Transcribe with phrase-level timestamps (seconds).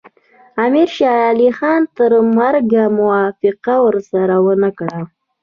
[0.65, 4.99] امیر شېر علي خان تر مرګه موافقه ورسره ونه کړه.